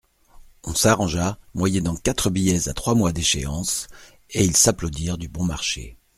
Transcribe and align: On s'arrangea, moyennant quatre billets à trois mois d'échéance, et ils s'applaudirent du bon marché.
On 0.63 0.73
s'arrangea, 0.73 1.37
moyennant 1.53 1.95
quatre 1.95 2.31
billets 2.31 2.67
à 2.67 2.73
trois 2.73 2.95
mois 2.95 3.11
d'échéance, 3.11 3.85
et 4.31 4.43
ils 4.43 4.57
s'applaudirent 4.57 5.19
du 5.19 5.27
bon 5.27 5.45
marché. 5.45 5.95